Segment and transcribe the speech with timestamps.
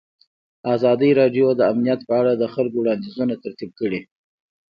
[0.75, 4.01] ازادي راډیو د امنیت په اړه د خلکو وړاندیزونه ترتیب کړي.